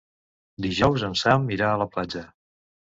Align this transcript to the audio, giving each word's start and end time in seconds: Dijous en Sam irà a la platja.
Dijous 0.67 1.05
en 1.11 1.15
Sam 1.21 1.47
irà 1.59 1.71
a 1.75 1.79
la 1.85 1.91
platja. 1.97 2.27